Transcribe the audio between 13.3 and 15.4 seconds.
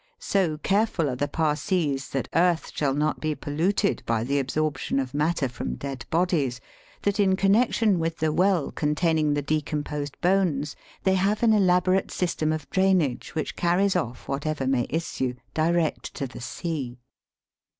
which carrier off whatever may issue